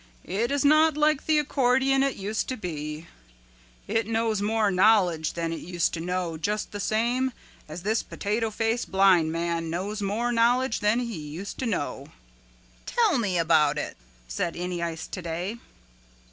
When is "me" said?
13.19-13.37